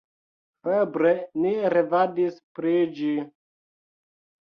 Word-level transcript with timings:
Febre 0.67 1.11
ni 1.45 1.53
revadis 1.75 2.43
pri 2.59 2.77
ĝi. 2.99 3.15